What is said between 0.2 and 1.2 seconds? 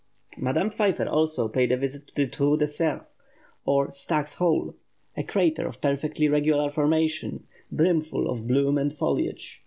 Madame Pfeiffer